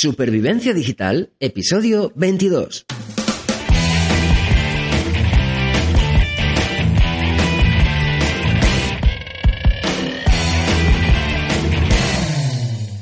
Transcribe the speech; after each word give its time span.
Supervivencia 0.00 0.72
Digital, 0.74 1.32
episodio 1.40 2.12
22. 2.14 2.86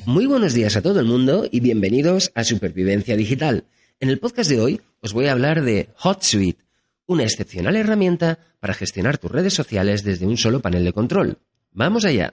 Muy 0.07 0.25
buenos 0.25 0.55
días 0.55 0.75
a 0.77 0.81
todo 0.81 0.99
el 1.01 1.05
mundo 1.05 1.47
y 1.51 1.61
bienvenidos 1.61 2.33
a 2.35 2.45
Supervivencia 2.45 3.15
Digital. 3.15 3.65
En 4.01 4.09
el 4.09 4.19
podcast 4.19 4.49
de 4.49 4.63
hoy 4.63 4.81
os 5.03 5.13
voy 5.13 5.27
a 5.27 5.33
hablar 5.33 5.65
de 5.65 5.91
HotSuite, 6.03 6.65
una 7.05 7.25
excepcional 7.25 7.77
herramienta 7.77 8.39
para 8.59 8.73
gestionar 8.73 9.19
tus 9.19 9.31
redes 9.31 9.53
sociales 9.53 10.03
desde 10.03 10.25
un 10.25 10.39
solo 10.39 10.61
panel 10.61 10.87
de 10.87 10.95
control. 10.95 11.41
¡Vamos 11.73 12.07
allá! 12.07 12.33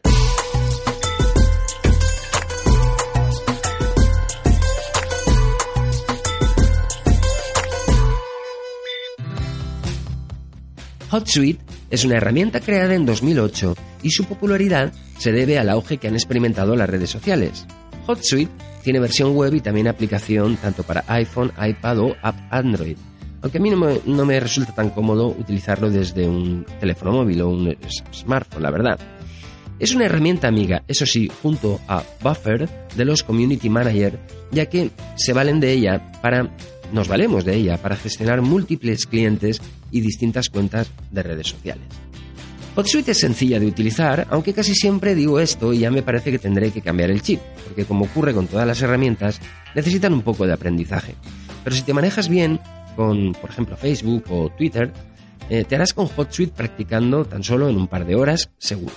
HotSuite 11.14 11.64
es 11.92 12.06
una 12.06 12.18
herramienta 12.18 12.60
creada 12.60 12.96
en 12.96 13.06
2008 13.06 13.76
y 14.02 14.10
su 14.10 14.26
popularidad 14.26 14.92
se 15.20 15.32
debe 15.32 15.60
al 15.60 15.70
auge 15.70 15.98
que 15.98 16.08
han 16.08 16.16
experimentado 16.16 16.76
las 16.76 16.90
redes 16.90 17.12
sociales. 17.12 17.68
HotSuite 18.08 18.52
tiene 18.84 19.00
versión 19.00 19.36
web 19.36 19.54
y 19.54 19.62
también 19.62 19.88
aplicación 19.88 20.58
tanto 20.58 20.82
para 20.82 21.04
iPhone, 21.10 21.52
iPad 21.64 22.00
o 22.00 22.16
app 22.20 22.36
Android, 22.50 22.98
aunque 23.44 23.60
a 23.60 23.62
mí 23.62 23.70
no 23.70 23.78
me, 23.78 24.02
no 24.08 24.26
me 24.26 24.40
resulta 24.40 24.74
tan 24.74 24.90
cómodo 24.90 25.28
utilizarlo 25.28 25.92
desde 25.92 26.28
un 26.28 26.66
teléfono 26.80 27.12
móvil 27.12 27.42
o 27.42 27.50
un 27.50 27.78
smartphone, 28.12 28.64
la 28.64 28.72
verdad. 28.72 29.00
Es 29.78 29.94
una 29.94 30.06
herramienta 30.06 30.48
amiga, 30.48 30.84
eso 30.88 31.06
sí, 31.06 31.30
junto 31.44 31.80
a 31.88 32.02
Buffer 32.24 32.68
de 32.96 33.06
los 33.06 33.22
Community 33.22 33.70
Manager, 33.70 34.18
ya 34.52 34.66
que 34.66 34.90
se 35.16 35.34
valen 35.34 35.60
de 35.60 35.74
ella 35.74 36.12
para 36.24 36.50
nos 36.92 37.08
valemos 37.08 37.44
de 37.44 37.56
ella 37.56 37.78
para 37.78 37.96
gestionar 37.96 38.42
múltiples 38.42 39.08
clientes 39.08 39.62
y 39.94 40.02
distintas 40.02 40.50
cuentas 40.50 40.92
de 41.12 41.24
redes 41.24 41.48
sociales. 41.48 41.86
HotSuite 42.76 43.12
es 43.12 43.20
sencilla 43.20 43.60
de 43.60 43.68
utilizar, 43.68 44.26
aunque 44.32 44.54
casi 44.54 44.74
siempre 44.74 45.14
digo 45.14 45.40
esto 45.40 45.74
y 45.74 45.80
ya 45.80 45.92
me 45.92 46.02
parece 46.02 46.32
que 46.32 46.40
tendré 46.40 46.72
que 46.72 46.82
cambiar 46.82 47.12
el 47.12 47.22
chip, 47.22 47.40
porque 47.66 47.86
como 47.86 48.06
ocurre 48.06 48.34
con 48.34 48.48
todas 48.48 48.66
las 48.66 48.82
herramientas, 48.82 49.40
necesitan 49.76 50.12
un 50.12 50.24
poco 50.24 50.48
de 50.48 50.54
aprendizaje. 50.54 51.14
Pero 51.64 51.76
si 51.76 51.84
te 51.84 51.94
manejas 51.94 52.30
bien 52.30 52.60
con, 52.96 53.34
por 53.34 53.52
ejemplo, 53.52 53.78
Facebook 53.78 54.24
o 54.30 54.50
Twitter, 54.50 54.92
eh, 55.50 55.66
te 55.66 55.76
harás 55.76 55.94
con 55.94 56.08
HotSuite 56.08 56.56
practicando 56.56 57.26
tan 57.26 57.44
solo 57.44 57.70
en 57.70 57.78
un 57.78 57.88
par 57.88 58.06
de 58.06 58.16
horas 58.16 58.50
seguro. 58.58 58.96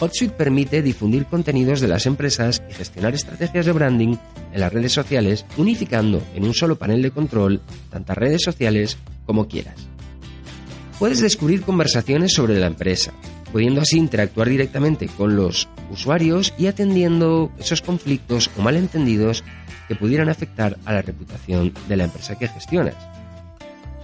HotSuite 0.00 0.34
permite 0.34 0.82
difundir 0.82 1.26
contenidos 1.26 1.80
de 1.80 1.86
las 1.86 2.06
empresas 2.06 2.64
y 2.68 2.74
gestionar 2.74 3.14
estrategias 3.14 3.64
de 3.64 3.72
branding 3.72 4.16
en 4.52 4.60
las 4.60 4.72
redes 4.72 4.92
sociales, 4.92 5.46
unificando 5.56 6.20
en 6.34 6.44
un 6.44 6.52
solo 6.52 6.76
panel 6.76 7.00
de 7.00 7.12
control 7.12 7.60
tantas 7.90 8.18
redes 8.18 8.42
sociales 8.42 8.98
como 9.24 9.46
quieras. 9.46 9.93
Puedes 10.98 11.20
descubrir 11.20 11.62
conversaciones 11.62 12.34
sobre 12.34 12.58
la 12.58 12.66
empresa, 12.66 13.12
pudiendo 13.52 13.80
así 13.80 13.98
interactuar 13.98 14.48
directamente 14.48 15.08
con 15.08 15.36
los 15.36 15.68
usuarios 15.90 16.54
y 16.56 16.66
atendiendo 16.66 17.50
esos 17.58 17.82
conflictos 17.82 18.50
o 18.56 18.62
malentendidos 18.62 19.42
que 19.88 19.96
pudieran 19.96 20.28
afectar 20.28 20.78
a 20.84 20.92
la 20.92 21.02
reputación 21.02 21.72
de 21.88 21.96
la 21.96 22.04
empresa 22.04 22.38
que 22.38 22.48
gestionas. 22.48 22.94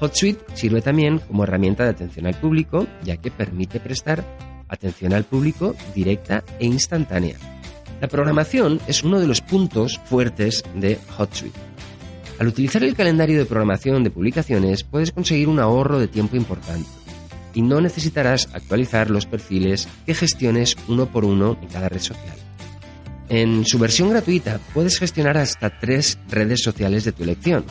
HotSuite 0.00 0.44
sirve 0.54 0.82
también 0.82 1.18
como 1.18 1.44
herramienta 1.44 1.84
de 1.84 1.90
atención 1.90 2.26
al 2.26 2.34
público, 2.34 2.86
ya 3.04 3.16
que 3.18 3.30
permite 3.30 3.80
prestar 3.80 4.24
atención 4.68 5.12
al 5.12 5.24
público 5.24 5.76
directa 5.94 6.42
e 6.58 6.66
instantánea. 6.66 7.36
La 8.00 8.08
programación 8.08 8.80
es 8.86 9.04
uno 9.04 9.20
de 9.20 9.26
los 9.26 9.42
puntos 9.42 10.00
fuertes 10.06 10.64
de 10.74 10.98
HotSuite. 11.18 11.69
Al 12.40 12.48
utilizar 12.48 12.82
el 12.82 12.94
calendario 12.94 13.38
de 13.38 13.44
programación 13.44 14.02
de 14.02 14.10
publicaciones 14.10 14.82
puedes 14.82 15.12
conseguir 15.12 15.46
un 15.46 15.60
ahorro 15.60 15.98
de 15.98 16.08
tiempo 16.08 16.36
importante 16.36 16.88
y 17.52 17.60
no 17.60 17.82
necesitarás 17.82 18.48
actualizar 18.54 19.10
los 19.10 19.26
perfiles 19.26 19.86
que 20.06 20.14
gestiones 20.14 20.74
uno 20.88 21.04
por 21.04 21.26
uno 21.26 21.58
en 21.60 21.68
cada 21.68 21.90
red 21.90 22.00
social. 22.00 22.34
En 23.28 23.66
su 23.66 23.78
versión 23.78 24.08
gratuita 24.08 24.58
puedes 24.72 24.98
gestionar 24.98 25.36
hasta 25.36 25.78
tres 25.78 26.18
redes 26.30 26.62
sociales 26.62 27.04
de 27.04 27.12
tu 27.12 27.24
elección. 27.24 27.66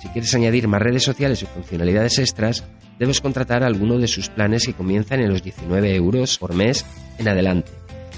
Si 0.00 0.08
quieres 0.08 0.34
añadir 0.34 0.68
más 0.68 0.80
redes 0.80 1.02
sociales 1.02 1.42
y 1.42 1.46
funcionalidades 1.46 2.18
extras, 2.18 2.64
debes 2.98 3.20
contratar 3.20 3.62
alguno 3.62 3.98
de 3.98 4.08
sus 4.08 4.30
planes 4.30 4.64
que 4.64 4.72
comienzan 4.72 5.20
en 5.20 5.28
los 5.28 5.42
19 5.42 5.94
euros 5.94 6.38
por 6.38 6.54
mes 6.54 6.86
en 7.18 7.28
adelante. 7.28 7.72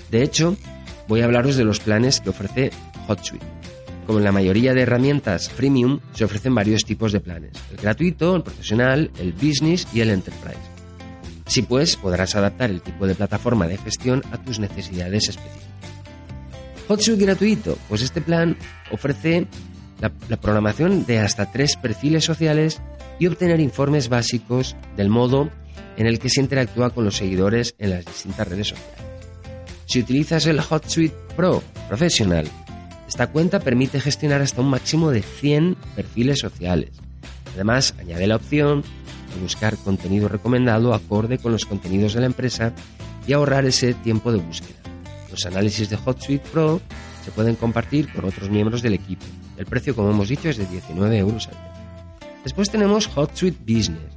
De 0.08 0.22
hecho, 0.22 0.56
voy 1.08 1.22
a 1.22 1.24
hablaros 1.24 1.56
de 1.56 1.64
los 1.64 1.80
planes 1.80 2.20
que 2.20 2.30
ofrece 2.30 2.70
HotSuite. 3.08 3.44
Como 4.10 4.18
en 4.18 4.24
la 4.24 4.32
mayoría 4.32 4.74
de 4.74 4.82
herramientas 4.82 5.48
freemium, 5.50 6.00
se 6.14 6.24
ofrecen 6.24 6.52
varios 6.52 6.84
tipos 6.84 7.12
de 7.12 7.20
planes. 7.20 7.52
El 7.70 7.76
gratuito, 7.76 8.34
el 8.34 8.42
profesional, 8.42 9.08
el 9.20 9.32
business 9.32 9.86
y 9.92 10.00
el 10.00 10.10
enterprise. 10.10 10.58
Así 11.46 11.62
pues, 11.62 11.94
podrás 11.94 12.34
adaptar 12.34 12.70
el 12.70 12.82
tipo 12.82 13.06
de 13.06 13.14
plataforma 13.14 13.68
de 13.68 13.78
gestión 13.78 14.20
a 14.32 14.42
tus 14.42 14.58
necesidades 14.58 15.28
específicas. 15.28 15.70
HotSuite 16.88 17.24
gratuito, 17.24 17.78
pues 17.88 18.02
este 18.02 18.20
plan 18.20 18.56
ofrece 18.90 19.46
la, 20.00 20.10
la, 20.28 20.40
programación 20.40 21.06
de 21.06 21.20
hasta 21.20 21.52
tres 21.52 21.76
perfiles 21.76 22.24
sociales 22.24 22.82
y 23.20 23.28
obtener 23.28 23.60
informes 23.60 24.08
básicos 24.08 24.74
del 24.96 25.08
modo 25.08 25.50
en 25.96 26.08
el 26.08 26.18
que 26.18 26.30
se 26.30 26.40
interactúa 26.40 26.90
con 26.90 27.04
los 27.04 27.14
seguidores 27.14 27.76
en 27.78 27.90
las 27.90 28.04
distintas 28.04 28.48
redes 28.48 28.70
sociales. 28.70 29.04
Si 29.86 30.00
utilizas 30.00 30.46
el 30.46 30.58
HotSuite 30.58 31.14
Pro 31.36 31.62
Professional, 31.86 32.48
esta 33.10 33.26
cuenta 33.26 33.58
permite 33.58 34.00
gestionar 34.00 34.40
hasta 34.40 34.60
un 34.60 34.70
máximo 34.70 35.10
de 35.10 35.22
100 35.22 35.76
perfiles 35.96 36.38
sociales. 36.38 36.90
Además, 37.54 37.92
añade 37.98 38.28
la 38.28 38.36
opción 38.36 38.82
de 38.82 39.42
buscar 39.42 39.76
contenido 39.78 40.28
recomendado 40.28 40.94
acorde 40.94 41.38
con 41.38 41.50
los 41.50 41.66
contenidos 41.66 42.14
de 42.14 42.20
la 42.20 42.26
empresa 42.26 42.72
y 43.26 43.32
ahorrar 43.32 43.64
ese 43.66 43.94
tiempo 43.94 44.30
de 44.30 44.38
búsqueda. 44.38 44.78
Los 45.28 45.44
análisis 45.44 45.90
de 45.90 45.96
HotSuite 45.96 46.48
Pro 46.52 46.80
se 47.24 47.32
pueden 47.32 47.56
compartir 47.56 48.12
con 48.12 48.26
otros 48.26 48.48
miembros 48.48 48.80
del 48.80 48.94
equipo. 48.94 49.26
El 49.56 49.66
precio, 49.66 49.96
como 49.96 50.10
hemos 50.10 50.28
dicho, 50.28 50.48
es 50.48 50.56
de 50.56 50.66
19 50.66 51.18
euros 51.18 51.48
al 51.48 51.54
mes. 51.54 52.30
Después 52.44 52.70
tenemos 52.70 53.08
HotSuite 53.08 53.58
Business. 53.66 54.16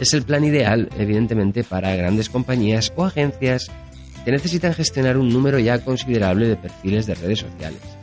Es 0.00 0.14
el 0.14 0.24
plan 0.24 0.42
ideal, 0.42 0.88
evidentemente, 0.98 1.62
para 1.62 1.94
grandes 1.94 2.28
compañías 2.28 2.92
o 2.96 3.04
agencias 3.04 3.70
que 4.24 4.32
necesitan 4.32 4.74
gestionar 4.74 5.16
un 5.16 5.28
número 5.28 5.60
ya 5.60 5.78
considerable 5.84 6.48
de 6.48 6.56
perfiles 6.56 7.06
de 7.06 7.14
redes 7.14 7.38
sociales. 7.38 8.01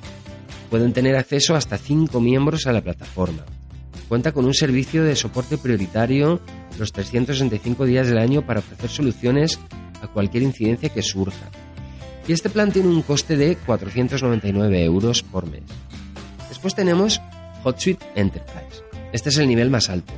Pueden 0.69 0.94
tener 0.94 1.16
acceso 1.16 1.56
hasta 1.56 1.78
5 1.78 2.19
miembros 2.22 2.68
a 2.68 2.74
la 2.74 2.81
plataforma. 2.81 3.46
Cuenta 4.07 4.31
con 4.31 4.46
un 4.46 4.53
servicio 4.53 5.03
de 5.03 5.16
soporte 5.16 5.57
prioritario 5.57 6.40
los 6.78 6.91
365 6.91 7.85
días 7.85 8.07
del 8.07 8.18
año 8.18 8.46
para 8.46 8.59
ofrecer 8.59 8.90
soluciones 8.90 9.59
a 10.02 10.07
cualquier 10.07 10.44
incidencia 10.44 10.90
que 10.90 11.02
surja. 11.02 11.50
Y 12.28 12.34
este 12.34 12.50
plan 12.50 12.72
tiene 12.72 12.90
un 12.90 13.02
coste 13.02 13.38
de 13.38 13.56
499 13.56 14.84
euros 14.84 15.24
por 15.24 15.50
mes. 15.50 15.63
Después 16.47 16.75
tenemos 16.75 17.22
HotSuite 17.63 18.06
Enterprise. 18.15 18.83
Este 19.12 19.30
es 19.30 19.38
el 19.38 19.48
nivel 19.48 19.72
más 19.72 19.89
alto, 19.89 20.13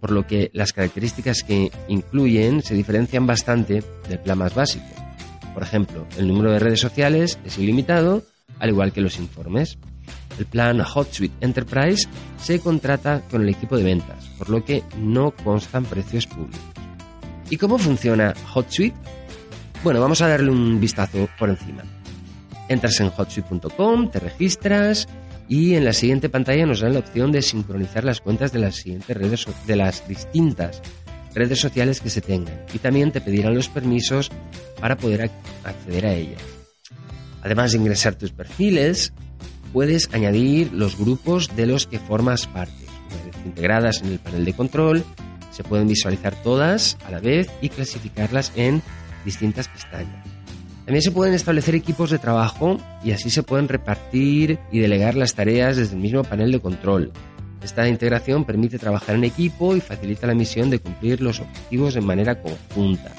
por 0.00 0.10
lo 0.10 0.26
que 0.26 0.50
las 0.54 0.72
características 0.72 1.42
que 1.42 1.70
incluyen 1.88 2.62
se 2.62 2.74
diferencian 2.74 3.26
bastante 3.26 3.84
del 4.08 4.18
plan 4.20 4.38
más 4.38 4.54
básico. 4.54 4.86
Por 5.52 5.62
ejemplo, 5.62 6.06
el 6.16 6.28
número 6.28 6.52
de 6.52 6.58
redes 6.58 6.80
sociales 6.80 7.38
es 7.44 7.58
ilimitado, 7.58 8.22
al 8.60 8.68
igual 8.70 8.92
que 8.92 9.00
los 9.00 9.18
informes. 9.18 9.78
El 10.38 10.46
plan 10.46 10.80
HotSuite 10.80 11.34
Enterprise 11.44 12.08
se 12.40 12.60
contrata 12.60 13.22
con 13.30 13.42
el 13.42 13.48
equipo 13.48 13.76
de 13.76 13.82
ventas, 13.82 14.26
por 14.38 14.48
lo 14.48 14.64
que 14.64 14.84
no 14.96 15.32
constan 15.32 15.84
precios 15.84 16.26
públicos. 16.26 16.60
¿Y 17.50 17.56
cómo 17.56 17.78
funciona 17.78 18.32
HotSuite? 18.54 18.96
Bueno, 19.82 20.00
vamos 20.00 20.20
a 20.22 20.28
darle 20.28 20.50
un 20.50 20.78
vistazo 20.78 21.28
por 21.38 21.48
encima. 21.48 21.82
Entras 22.68 23.00
en 23.00 23.10
hotsuite.com, 23.10 24.10
te 24.10 24.20
registras 24.20 25.08
y 25.48 25.74
en 25.74 25.84
la 25.84 25.92
siguiente 25.92 26.28
pantalla 26.28 26.66
nos 26.66 26.80
dan 26.80 26.92
la 26.92 27.00
opción 27.00 27.32
de 27.32 27.42
sincronizar 27.42 28.04
las 28.04 28.20
cuentas 28.20 28.52
de 28.52 28.60
las 28.60 28.76
siguientes 28.76 29.16
redes 29.16 29.46
de 29.66 29.76
las 29.76 30.06
distintas 30.06 30.80
redes 31.34 31.58
sociales 31.58 32.00
que 32.00 32.10
se 32.10 32.20
tengan 32.20 32.64
y 32.72 32.78
también 32.78 33.10
te 33.10 33.20
pedirán 33.20 33.54
los 33.54 33.68
permisos 33.68 34.30
para 34.80 34.96
poder 34.96 35.30
acceder 35.64 36.06
a 36.06 36.14
ellas. 36.14 36.59
Además 37.42 37.72
de 37.72 37.78
ingresar 37.78 38.14
tus 38.14 38.32
perfiles, 38.32 39.12
puedes 39.72 40.12
añadir 40.12 40.72
los 40.72 40.98
grupos 40.98 41.54
de 41.56 41.66
los 41.66 41.86
que 41.86 41.98
formas 41.98 42.46
parte. 42.46 42.84
Una 43.10 43.24
vez 43.24 43.36
integradas 43.46 44.02
en 44.02 44.12
el 44.12 44.18
panel 44.18 44.44
de 44.44 44.52
control, 44.52 45.04
se 45.50 45.64
pueden 45.64 45.88
visualizar 45.88 46.34
todas 46.42 46.96
a 47.06 47.10
la 47.10 47.20
vez 47.20 47.50
y 47.60 47.68
clasificarlas 47.68 48.52
en 48.56 48.82
distintas 49.24 49.68
pestañas. 49.68 50.26
También 50.84 51.02
se 51.02 51.12
pueden 51.12 51.34
establecer 51.34 51.74
equipos 51.74 52.10
de 52.10 52.18
trabajo 52.18 52.78
y 53.04 53.12
así 53.12 53.30
se 53.30 53.42
pueden 53.42 53.68
repartir 53.68 54.58
y 54.72 54.80
delegar 54.80 55.14
las 55.14 55.34
tareas 55.34 55.76
desde 55.76 55.94
el 55.94 56.00
mismo 56.00 56.24
panel 56.24 56.50
de 56.50 56.60
control. 56.60 57.12
Esta 57.62 57.86
integración 57.86 58.44
permite 58.44 58.78
trabajar 58.78 59.14
en 59.16 59.24
equipo 59.24 59.76
y 59.76 59.80
facilita 59.80 60.26
la 60.26 60.34
misión 60.34 60.70
de 60.70 60.78
cumplir 60.78 61.20
los 61.20 61.40
objetivos 61.40 61.94
de 61.94 62.00
manera 62.00 62.40
conjunta. 62.40 63.12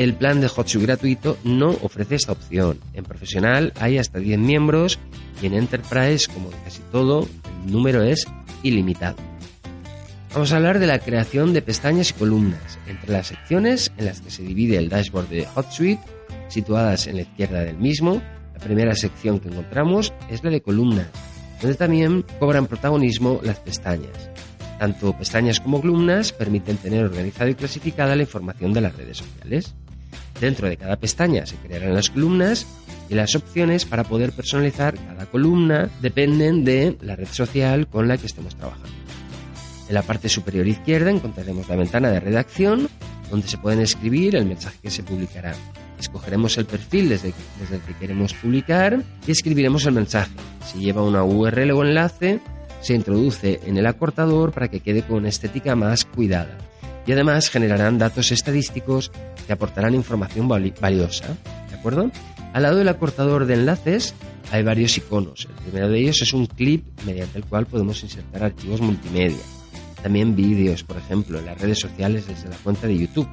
El 0.00 0.14
plan 0.14 0.40
de 0.40 0.46
HotSuite 0.46 0.86
gratuito 0.86 1.36
no 1.44 1.76
ofrece 1.82 2.14
esta 2.14 2.32
opción. 2.32 2.80
En 2.94 3.04
profesional 3.04 3.74
hay 3.78 3.98
hasta 3.98 4.18
10 4.18 4.38
miembros 4.38 4.98
y 5.42 5.46
en 5.46 5.52
Enterprise, 5.52 6.26
como 6.32 6.48
casi 6.64 6.80
todo, 6.90 7.28
el 7.66 7.70
número 7.70 8.02
es 8.02 8.26
ilimitado. 8.62 9.18
Vamos 10.32 10.54
a 10.54 10.56
hablar 10.56 10.78
de 10.78 10.86
la 10.86 11.00
creación 11.00 11.52
de 11.52 11.60
pestañas 11.60 12.12
y 12.12 12.12
columnas. 12.14 12.78
Entre 12.86 13.12
las 13.12 13.26
secciones 13.26 13.92
en 13.98 14.06
las 14.06 14.22
que 14.22 14.30
se 14.30 14.42
divide 14.42 14.78
el 14.78 14.88
dashboard 14.88 15.28
de 15.28 15.46
HotSuite, 15.54 16.02
situadas 16.48 17.06
en 17.06 17.16
la 17.16 17.22
izquierda 17.22 17.60
del 17.60 17.76
mismo, 17.76 18.22
la 18.54 18.60
primera 18.60 18.94
sección 18.94 19.38
que 19.38 19.50
encontramos 19.50 20.14
es 20.30 20.42
la 20.42 20.48
de 20.48 20.62
columnas, 20.62 21.08
donde 21.60 21.76
también 21.76 22.24
cobran 22.38 22.68
protagonismo 22.68 23.40
las 23.42 23.60
pestañas. 23.60 24.30
Tanto 24.78 25.12
pestañas 25.12 25.60
como 25.60 25.82
columnas 25.82 26.32
permiten 26.32 26.78
tener 26.78 27.04
organizada 27.04 27.50
y 27.50 27.54
clasificada 27.54 28.16
la 28.16 28.22
información 28.22 28.72
de 28.72 28.80
las 28.80 28.96
redes 28.96 29.18
sociales. 29.18 29.74
Dentro 30.40 30.68
de 30.68 30.76
cada 30.76 30.96
pestaña 30.96 31.46
se 31.46 31.56
crearán 31.56 31.94
las 31.94 32.10
columnas 32.10 32.66
y 33.08 33.14
las 33.14 33.34
opciones 33.34 33.84
para 33.84 34.04
poder 34.04 34.32
personalizar 34.32 34.94
cada 34.94 35.26
columna 35.26 35.90
dependen 36.00 36.64
de 36.64 36.96
la 37.02 37.16
red 37.16 37.28
social 37.28 37.86
con 37.88 38.08
la 38.08 38.16
que 38.16 38.26
estemos 38.26 38.56
trabajando. 38.56 38.88
En 39.88 39.94
la 39.94 40.02
parte 40.02 40.28
superior 40.28 40.66
izquierda 40.68 41.10
encontraremos 41.10 41.68
la 41.68 41.76
ventana 41.76 42.10
de 42.10 42.20
redacción 42.20 42.88
donde 43.30 43.48
se 43.48 43.58
pueden 43.58 43.80
escribir 43.80 44.36
el 44.36 44.46
mensaje 44.46 44.78
que 44.82 44.90
se 44.90 45.02
publicará. 45.02 45.54
Escogeremos 45.98 46.56
el 46.58 46.64
perfil 46.64 47.08
desde, 47.08 47.34
desde 47.60 47.76
el 47.76 47.82
que 47.82 47.94
queremos 47.94 48.32
publicar 48.34 49.02
y 49.26 49.30
escribiremos 49.30 49.84
el 49.86 49.92
mensaje. 49.92 50.32
Si 50.64 50.78
lleva 50.78 51.02
una 51.02 51.24
URL 51.24 51.70
o 51.72 51.84
enlace, 51.84 52.40
se 52.80 52.94
introduce 52.94 53.60
en 53.66 53.76
el 53.76 53.86
acortador 53.86 54.52
para 54.52 54.68
que 54.68 54.80
quede 54.80 55.02
con 55.02 55.26
estética 55.26 55.74
más 55.76 56.04
cuidada. 56.04 56.56
Y 57.06 57.12
además 57.12 57.50
generarán 57.50 57.98
datos 57.98 58.30
estadísticos 58.30 59.10
que 59.46 59.52
aportarán 59.52 59.94
información 59.94 60.48
valiosa. 60.48 61.36
¿De 61.70 61.76
acuerdo? 61.76 62.10
Al 62.52 62.62
lado 62.62 62.76
del 62.76 62.88
acortador 62.88 63.46
de 63.46 63.54
enlaces 63.54 64.14
hay 64.52 64.62
varios 64.62 64.96
iconos. 64.96 65.46
El 65.48 65.54
primero 65.62 65.88
de 65.88 66.00
ellos 66.00 66.22
es 66.22 66.32
un 66.32 66.46
clip 66.46 66.84
mediante 67.06 67.38
el 67.38 67.44
cual 67.44 67.66
podemos 67.66 68.02
insertar 68.02 68.42
archivos 68.42 68.80
multimedia. 68.80 69.38
También 70.02 70.34
vídeos, 70.34 70.82
por 70.82 70.96
ejemplo, 70.96 71.38
en 71.38 71.46
las 71.46 71.60
redes 71.60 71.78
sociales 71.78 72.26
desde 72.26 72.48
la 72.48 72.56
cuenta 72.56 72.86
de 72.86 72.98
YouTube. 72.98 73.28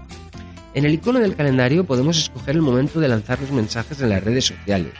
En 0.73 0.85
el 0.85 0.93
icono 0.93 1.19
del 1.19 1.35
calendario 1.35 1.85
podemos 1.85 2.17
escoger 2.17 2.55
el 2.55 2.61
momento 2.61 2.99
de 2.99 3.07
lanzar 3.07 3.39
los 3.39 3.51
mensajes 3.51 3.99
en 4.01 4.09
las 4.09 4.23
redes 4.23 4.45
sociales. 4.45 4.93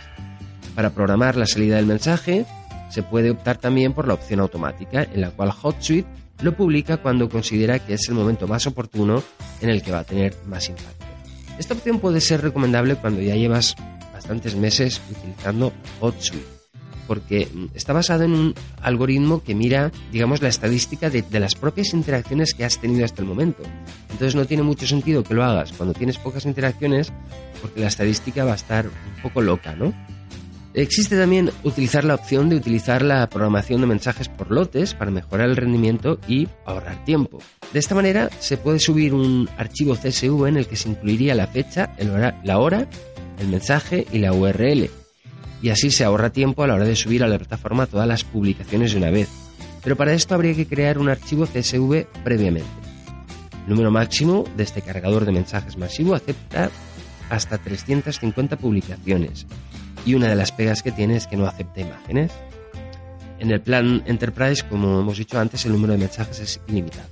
Para 0.74 0.92
programar 0.92 1.36
la 1.36 1.46
salida 1.46 1.76
del 1.76 1.86
mensaje, 1.86 2.46
se 2.90 3.04
puede 3.04 3.32
optar 3.32 3.58
también 3.58 3.94
por 3.94 4.08
la 4.08 4.14
opción 4.14 4.40
automática, 4.40 5.04
en 5.04 5.22
la 5.22 5.32
cual 5.32 5.52
HotSuite 5.52 6.08
lo 6.42 6.56
publica 6.56 6.98
cuando 6.98 7.30
considera 7.30 7.80
que 7.80 7.94
es 7.94 8.08
el 8.10 8.16
momento 8.16 8.48
más 8.48 8.68
oportuno 8.68 9.24
en 9.62 9.70
el 9.70 9.82
que 9.82 9.92
va 9.92 10.00
a 10.00 10.04
tener 10.04 10.36
más 10.46 10.70
impacto. 10.70 11.06
Esta 11.58 11.74
opción 11.74 12.00
puede 12.00 12.22
ser 12.22 12.42
recomendable 12.42 12.96
cuando 12.96 13.22
ya 13.22 13.36
llevas 13.36 13.76
bastantes 14.14 14.56
meses 14.56 15.02
utilizando 15.10 15.74
HotSuite 16.00 16.58
porque 17.08 17.48
está 17.74 17.94
basado 17.94 18.24
en 18.24 18.34
un 18.34 18.56
algoritmo 18.82 19.42
que 19.42 19.56
mira, 19.56 19.92
digamos, 20.12 20.42
la 20.42 20.50
estadística 20.50 21.10
de, 21.10 21.24
las 21.40 21.56
propias 21.56 21.94
interacciones 21.94 22.54
que 22.54 22.66
has 22.66 22.80
tenido 22.80 23.06
hasta 23.06 23.22
el 23.22 23.28
momento. 23.28 23.64
Entonces 24.12 24.36
no 24.36 24.46
tiene 24.46 24.64
mucho 24.64 24.86
sentido 24.86 25.24
que 25.24 25.34
lo 25.34 25.44
hagas 25.44 25.72
cuando 25.72 25.94
tienes 25.94 26.18
pocas 26.18 26.46
interacciones, 26.46 27.12
porque 27.62 27.80
la 27.80 27.88
estadística 27.88 28.44
va 28.44 28.52
a 28.52 28.56
estar 28.56 28.86
un 28.86 29.22
poco 29.24 29.42
loca, 29.42 29.76
¿no? 29.76 29.94
Existe 30.74 31.18
también 31.18 31.52
utilizar 31.64 32.04
la 32.04 32.16
opción 32.16 32.50
de 32.50 32.56
utilizar 32.56 33.02
la 33.02 33.28
programación 33.30 33.82
de 33.82 33.88
mensajes 33.88 34.30
por 34.30 34.52
lotes 34.52 34.94
para 34.94 35.10
mejorar 35.12 35.50
el 35.50 35.56
rendimiento 35.56 36.20
y 36.28 36.48
ahorrar 36.66 37.04
tiempo. 37.04 37.40
De 37.74 37.80
esta 37.80 37.96
manera 37.96 38.30
se 38.40 38.58
puede 38.58 38.80
subir 38.80 39.14
un 39.14 39.50
archivo 39.58 39.96
CSV 39.96 40.48
en 40.48 40.58
el 40.58 40.68
que 40.68 40.76
se 40.76 40.90
incluiría 40.90 41.34
la 41.34 41.48
fecha, 41.48 41.96
la 42.44 42.60
hora, 42.60 42.88
el 43.40 43.48
mensaje 43.48 44.06
y 44.12 44.20
la 44.20 44.34
URL 44.34 44.90
y 45.62 45.70
así 45.70 45.92
se 45.92 46.04
ahorra 46.04 46.32
tiempo 46.32 46.64
a 46.64 46.68
la 46.68 46.76
hora 46.76 46.86
de 46.86 46.96
subir 46.96 47.24
a 47.24 47.28
la 47.28 47.38
plataforma 47.38 47.88
todas 47.88 48.08
las 48.08 48.24
publicaciones 48.24 48.92
de 48.92 48.98
una 48.98 49.10
vez. 49.10 49.30
Pero 49.84 49.96
para 49.96 50.14
esto 50.14 50.36
habría 50.36 50.54
que 50.54 50.68
crear 50.68 50.98
un 50.98 51.10
archivo 51.10 51.46
CSV 51.46 52.06
previamente. 52.24 52.70
El 53.64 53.72
número 53.72 53.92
máximo 53.92 54.46
de 54.56 54.64
este 54.64 54.82
cargador 54.82 55.26
de 55.26 55.32
mensajes 55.32 55.78
masivo 55.78 56.16
acepta 56.16 56.70
hasta 57.30 57.58
350 57.58 58.58
publicaciones 58.58 59.46
y 60.08 60.16
una 60.16 60.30
de 60.30 60.36
las 60.38 60.54
pegas 60.54 60.82
que 60.82 60.94
tiene 60.94 61.18
es 61.18 61.28
que 61.28 61.36
no 61.36 61.46
acepta 61.46 61.82
imágenes. 61.82 62.32
En 63.40 63.52
el 63.52 63.60
plan 63.60 64.04
Enterprise, 64.06 64.64
como 64.68 65.02
hemos 65.02 65.18
dicho 65.18 65.38
antes, 65.38 65.66
el 65.66 65.74
número 65.74 65.94
de 65.94 66.00
mensajes 66.00 66.40
es 66.40 66.62
ilimitado. 66.68 67.10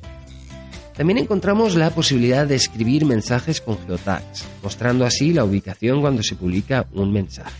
También 0.95 1.17
encontramos 1.17 1.75
la 1.75 1.89
posibilidad 1.89 2.47
de 2.47 2.55
escribir 2.55 3.05
mensajes 3.05 3.59
con 3.59 3.77
geotags, 3.85 4.45
mostrando 4.63 5.05
así 5.05 5.33
la 5.33 5.43
ubicación 5.43 5.99
cuando 5.99 6.23
se 6.23 6.37
publica 6.37 6.87
un 6.93 7.11
mensaje. 7.11 7.53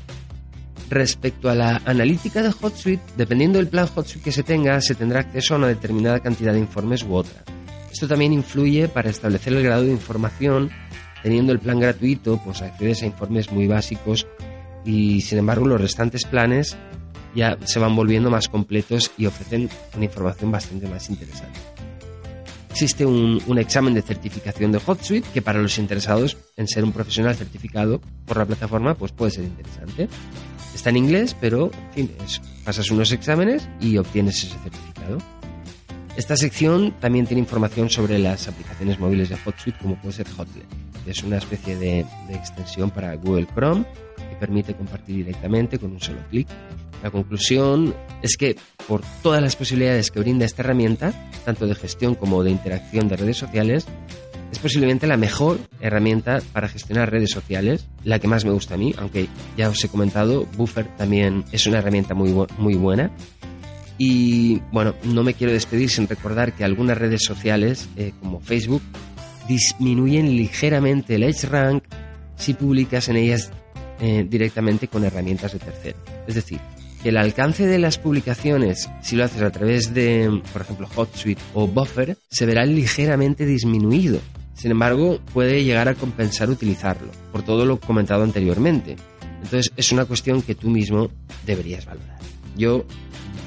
Respecto 0.89 1.49
a 1.49 1.55
la 1.55 1.81
analítica 1.83 2.41
de 2.41 2.53
HotSuite, 2.57 3.03
dependiendo 3.17 3.59
del 3.59 3.67
plan 3.67 3.89
HotSuite 3.93 4.23
que 4.23 4.31
se 4.31 4.43
tenga, 4.43 4.79
se 4.79 4.95
tendrá 4.95 5.19
acceso 5.19 5.53
a 5.53 5.57
una 5.57 5.67
determinada 5.67 6.21
cantidad 6.21 6.53
de 6.53 6.59
informes 6.59 7.03
u 7.03 7.13
otra. 7.13 7.43
Esto 7.91 8.07
también 8.07 8.31
influye 8.31 8.87
para 8.87 9.09
establecer 9.09 9.51
el 9.51 9.63
grado 9.63 9.83
de 9.83 9.91
información. 9.91 10.71
Teniendo 11.21 11.51
el 11.51 11.59
plan 11.59 11.79
gratuito, 11.79 12.39
pues 12.41 12.61
accedes 12.61 13.01
a 13.01 13.07
informes 13.07 13.51
muy 13.51 13.67
básicos 13.67 14.27
y 14.85 15.21
sin 15.21 15.39
embargo 15.39 15.65
los 15.65 15.81
restantes 15.81 16.23
planes 16.25 16.77
ya 17.35 17.57
se 17.65 17.79
van 17.79 17.95
volviendo 17.95 18.29
más 18.29 18.47
completos 18.47 19.11
y 19.17 19.25
ofrecen 19.25 19.69
una 19.95 20.05
información 20.05 20.51
bastante 20.51 20.87
más 20.87 21.09
interesante. 21.09 21.59
Existe 22.69 23.05
un, 23.05 23.41
un, 23.47 23.57
examen 23.57 23.93
de 23.93 24.01
certificación 24.01 24.71
de 24.71 24.81
HotSuite 24.85 25.27
que 25.33 25.41
para 25.41 25.61
los 25.61 25.77
interesados 25.77 26.37
en 26.57 26.67
ser 26.67 26.83
un 26.83 26.91
profesional 26.91 27.35
certificado 27.35 28.01
por 28.25 28.37
la 28.37 28.45
plataforma 28.45 28.95
pues 28.95 29.11
puede 29.11 29.31
ser 29.31 29.45
interesante. 29.45 30.09
Está 30.73 30.89
en 30.89 30.97
inglés, 30.97 31.35
pero 31.39 31.71
en 31.95 32.09
fin, 32.09 32.11
pasas 32.65 32.91
unos 32.91 33.11
exámenes 33.13 33.67
y 33.79 33.97
obtienes 33.97 34.43
ese 34.43 34.57
certificado. 34.59 35.17
Esta 36.17 36.35
sección 36.37 36.93
también 36.99 37.27
tiene 37.27 37.41
información 37.41 37.89
sobre 37.89 38.19
las 38.19 38.47
aplicaciones 38.47 38.99
móviles 38.99 39.29
de 39.29 39.35
HotSuite, 39.35 39.79
como 39.79 39.95
puede 39.95 40.13
ser 40.13 40.27
Hotlet. 40.37 40.84
Es 41.05 41.23
una 41.23 41.37
especie 41.37 41.75
de, 41.77 42.05
extensión 42.29 42.89
para 42.89 43.15
Google 43.15 43.47
Chrome 43.53 43.85
que 44.17 44.35
permite 44.39 44.73
compartir 44.73 45.17
directamente 45.17 45.79
con 45.79 45.91
un 45.91 46.01
solo 46.01 46.19
clic. 46.29 46.47
La 47.03 47.11
conclusión 47.11 47.93
es 48.21 48.37
que 48.37 48.55
por 48.87 49.01
todas 49.21 49.41
las 49.41 49.55
posibilidades 49.55 50.09
que 50.09 50.19
brinda 50.19 50.45
esta 50.45 50.63
herramienta, 50.63 51.13
tanto 51.43 51.67
de 51.67 51.75
gestión 51.75 52.15
como 52.15 52.43
de 52.43 52.51
interacción 52.51 53.07
de 53.07 53.17
redes 53.17 53.37
sociales, 53.37 53.85
es 54.51 54.59
posiblemente 54.59 55.05
la 55.05 55.17
mejor 55.17 55.59
herramienta 55.81 56.41
para 56.53 56.69
gestionar 56.69 57.11
redes 57.11 57.31
sociales, 57.31 57.87
la 58.03 58.19
que 58.19 58.27
más 58.27 58.45
me 58.45 58.51
gusta 58.51 58.75
a 58.75 58.77
mí, 58.77 58.93
aunque 58.97 59.27
ya 59.57 59.69
os 59.69 59.83
he 59.83 59.89
comentado, 59.89 60.45
Buffer 60.55 60.87
también 60.97 61.43
es 61.51 61.67
una 61.67 61.79
herramienta 61.79 62.13
muy, 62.13 62.33
muy 62.57 62.75
buena. 62.75 63.11
Y 63.97 64.61
bueno, 64.71 64.93
no 65.03 65.23
me 65.23 65.33
quiero 65.33 65.53
despedir 65.53 65.89
sin 65.89 66.07
recordar 66.07 66.53
que 66.53 66.63
algunas 66.63 66.97
redes 66.97 67.23
sociales, 67.23 67.87
eh, 67.95 68.13
como 68.19 68.41
Facebook, 68.41 68.81
disminuyen 69.47 70.35
ligeramente 70.35 71.15
el 71.15 71.23
Edge 71.23 71.47
Rank 71.47 71.83
si 72.35 72.53
publicas 72.53 73.09
en 73.09 73.17
ellas 73.17 73.51
eh, 74.01 74.25
directamente 74.27 74.87
con 74.87 75.03
herramientas 75.03 75.53
de 75.53 75.59
tercero. 75.59 75.97
Es 76.27 76.35
decir, 76.35 76.59
que 77.01 77.09
el 77.09 77.17
alcance 77.17 77.65
de 77.65 77.79
las 77.79 77.97
publicaciones, 77.97 78.89
si 79.01 79.15
lo 79.15 79.23
haces 79.23 79.41
a 79.41 79.51
través 79.51 79.93
de, 79.93 80.41
por 80.51 80.61
ejemplo, 80.61 80.87
HotSuite 80.95 81.41
o 81.53 81.67
Buffer, 81.67 82.17
se 82.29 82.45
verá 82.45 82.65
ligeramente 82.65 83.45
disminuido 83.45 84.19
sin 84.55 84.71
embargo, 84.71 85.19
puede 85.33 85.63
llegar 85.63 85.89
a 85.89 85.95
compensar 85.95 86.49
utilizarlo, 86.49 87.11
por 87.31 87.43
todo 87.43 87.65
lo 87.65 87.79
comentado 87.79 88.23
anteriormente. 88.23 88.95
Entonces, 89.43 89.71
es 89.75 89.91
una 89.91 90.05
cuestión 90.05 90.41
que 90.41 90.55
tú 90.55 90.69
mismo 90.69 91.09
deberías 91.45 91.85
valorar. 91.85 92.17
Yo, 92.55 92.85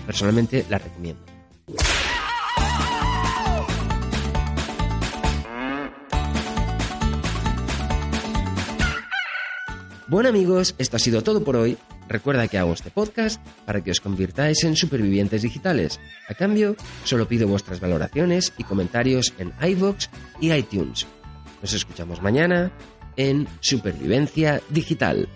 personalmente, 0.06 0.66
la 0.68 0.78
recomiendo. 0.78 1.22
Bueno 10.08 10.30
amigos, 10.30 10.74
esto 10.78 10.96
ha 10.96 10.98
sido 10.98 11.22
todo 11.22 11.44
por 11.44 11.54
hoy. 11.54 11.76
Recuerda 12.08 12.48
que 12.48 12.56
hago 12.56 12.72
este 12.72 12.90
podcast 12.90 13.44
para 13.66 13.84
que 13.84 13.90
os 13.90 14.00
convirtáis 14.00 14.64
en 14.64 14.74
supervivientes 14.74 15.42
digitales. 15.42 16.00
A 16.30 16.34
cambio, 16.34 16.76
solo 17.04 17.28
pido 17.28 17.46
vuestras 17.46 17.78
valoraciones 17.78 18.54
y 18.56 18.64
comentarios 18.64 19.34
en 19.38 19.52
iVoox 19.60 20.08
y 20.40 20.50
iTunes. 20.50 21.06
Nos 21.60 21.74
escuchamos 21.74 22.22
mañana 22.22 22.72
en 23.16 23.46
Supervivencia 23.60 24.62
Digital. 24.70 25.28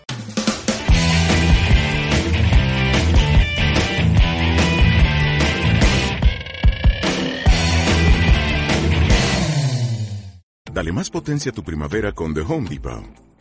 Dale 10.72 10.92
más 10.92 11.10
potencia 11.10 11.50
a 11.50 11.54
tu 11.54 11.62
primavera 11.62 12.12
con 12.12 12.32
The 12.32 12.40
Home 12.40 12.70
Depot. 12.70 13.31